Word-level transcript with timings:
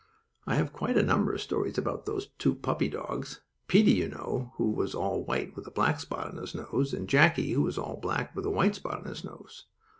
I 0.47 0.55
have 0.55 0.73
quite 0.73 0.97
a 0.97 1.03
number 1.03 1.31
of 1.31 1.41
stories 1.41 1.77
about 1.77 2.07
those 2.07 2.29
two 2.39 2.55
puppy 2.55 2.89
dogs; 2.89 3.41
Peetie, 3.67 3.91
you 3.91 4.09
know, 4.09 4.51
who 4.55 4.71
was 4.71 4.95
all 4.95 5.23
white 5.23 5.55
with 5.55 5.67
a 5.67 5.69
black 5.69 5.99
spot 5.99 6.25
on 6.25 6.37
his 6.37 6.55
nose, 6.55 6.91
and 6.91 7.07
Jackie, 7.07 7.51
who 7.51 7.61
was 7.61 7.77
all 7.77 7.97
black 7.97 8.35
with 8.35 8.47
a 8.47 8.49
white 8.49 8.73
spot 8.73 9.01
on 9.01 9.05
his 9.05 9.23
nose. 9.23 9.67